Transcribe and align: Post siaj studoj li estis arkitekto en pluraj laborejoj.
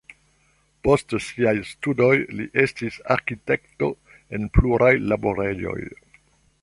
Post 0.87 1.13
siaj 1.25 1.53
studoj 1.71 2.15
li 2.39 2.47
estis 2.63 2.97
arkitekto 3.17 3.91
en 4.39 4.49
pluraj 4.57 4.93
laborejoj. 5.13 5.79